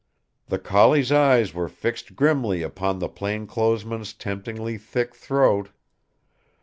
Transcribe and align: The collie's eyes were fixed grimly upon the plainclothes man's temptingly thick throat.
The 0.47 0.57
collie's 0.57 1.11
eyes 1.11 1.53
were 1.53 1.69
fixed 1.69 2.15
grimly 2.15 2.63
upon 2.63 2.97
the 2.97 3.07
plainclothes 3.07 3.85
man's 3.85 4.13
temptingly 4.15 4.79
thick 4.79 5.13
throat. 5.13 5.69